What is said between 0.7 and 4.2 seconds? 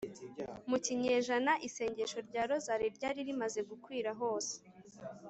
kinyejana isengesho rya rozali ryari rimaze gukwira